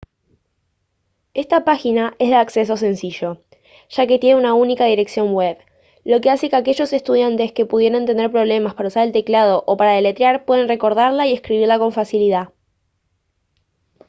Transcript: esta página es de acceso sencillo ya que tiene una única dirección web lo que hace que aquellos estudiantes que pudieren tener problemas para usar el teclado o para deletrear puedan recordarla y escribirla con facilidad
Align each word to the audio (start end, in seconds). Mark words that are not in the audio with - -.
esta 1.35 1.63
página 1.63 2.15
es 2.17 2.29
de 2.29 2.35
acceso 2.35 2.75
sencillo 2.75 3.43
ya 3.89 4.07
que 4.07 4.17
tiene 4.17 4.39
una 4.39 4.55
única 4.55 4.85
dirección 4.85 5.31
web 5.35 5.59
lo 6.03 6.21
que 6.21 6.31
hace 6.31 6.49
que 6.49 6.55
aquellos 6.55 6.91
estudiantes 6.91 7.51
que 7.51 7.67
pudieren 7.67 8.07
tener 8.07 8.31
problemas 8.31 8.73
para 8.73 8.87
usar 8.87 9.05
el 9.05 9.13
teclado 9.13 9.63
o 9.67 9.77
para 9.77 9.91
deletrear 9.93 10.43
puedan 10.45 10.67
recordarla 10.67 11.27
y 11.27 11.33
escribirla 11.33 11.77
con 11.77 11.91
facilidad 11.91 12.51